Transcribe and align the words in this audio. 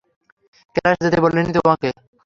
ক্লাসে 0.75 1.01
যেতে 1.05 1.17
বলিনি 1.23 1.51
তোমাকে? 1.57 1.89